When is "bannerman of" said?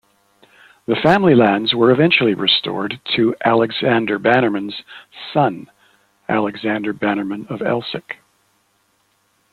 6.91-7.59